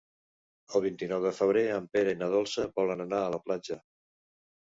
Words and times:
El 0.77 0.83
vint-i-nou 0.85 1.19
de 1.27 1.33
febrer 1.39 1.61
en 1.73 1.85
Pere 1.97 2.13
i 2.17 2.19
na 2.21 2.29
Dolça 2.37 2.65
volen 2.81 3.05
anar 3.05 3.21
a 3.27 3.29
la 3.35 3.41
platja. 3.45 3.79